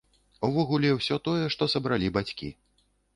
Увогуле, 0.47 0.89
усё 0.99 1.17
тое, 1.27 1.43
што 1.57 1.67
сабралі 1.75 2.09
бацькі. 2.17 2.49